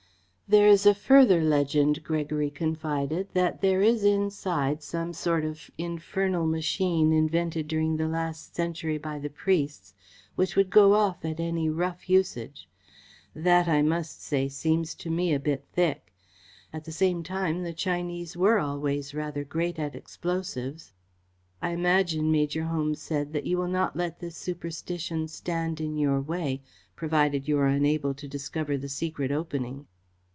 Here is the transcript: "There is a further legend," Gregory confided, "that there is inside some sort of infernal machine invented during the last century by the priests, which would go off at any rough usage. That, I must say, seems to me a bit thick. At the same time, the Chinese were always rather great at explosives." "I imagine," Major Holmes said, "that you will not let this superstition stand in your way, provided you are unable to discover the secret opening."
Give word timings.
"There 0.51 0.67
is 0.67 0.85
a 0.85 0.93
further 0.93 1.41
legend," 1.41 2.03
Gregory 2.03 2.49
confided, 2.49 3.29
"that 3.33 3.61
there 3.61 3.81
is 3.81 4.03
inside 4.03 4.83
some 4.83 5.13
sort 5.13 5.45
of 5.45 5.71
infernal 5.77 6.45
machine 6.45 7.13
invented 7.13 7.69
during 7.69 7.95
the 7.95 8.09
last 8.09 8.53
century 8.53 8.97
by 8.97 9.17
the 9.17 9.29
priests, 9.29 9.93
which 10.35 10.57
would 10.57 10.69
go 10.69 10.91
off 10.93 11.23
at 11.23 11.39
any 11.39 11.69
rough 11.69 12.09
usage. 12.09 12.67
That, 13.33 13.69
I 13.69 13.81
must 13.81 14.21
say, 14.21 14.49
seems 14.49 14.93
to 14.95 15.09
me 15.09 15.33
a 15.33 15.39
bit 15.39 15.63
thick. 15.71 16.13
At 16.73 16.83
the 16.83 16.91
same 16.91 17.23
time, 17.23 17.63
the 17.63 17.71
Chinese 17.71 18.35
were 18.35 18.59
always 18.59 19.13
rather 19.15 19.45
great 19.45 19.79
at 19.79 19.95
explosives." 19.95 20.91
"I 21.61 21.69
imagine," 21.69 22.29
Major 22.29 22.65
Holmes 22.65 23.01
said, 23.01 23.31
"that 23.31 23.45
you 23.45 23.57
will 23.57 23.69
not 23.69 23.95
let 23.95 24.19
this 24.19 24.35
superstition 24.35 25.29
stand 25.29 25.79
in 25.79 25.95
your 25.95 26.19
way, 26.19 26.61
provided 26.97 27.47
you 27.47 27.57
are 27.57 27.67
unable 27.67 28.13
to 28.15 28.27
discover 28.27 28.77
the 28.77 28.89
secret 28.89 29.31
opening." 29.31 29.87